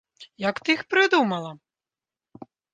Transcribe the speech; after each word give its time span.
Як 0.49 0.55
ты 0.69 0.75
іх 0.77 0.81
прыдумала? 0.95 1.53